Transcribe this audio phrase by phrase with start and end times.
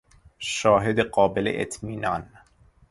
[0.39, 2.29] شاهد قابل اطمینان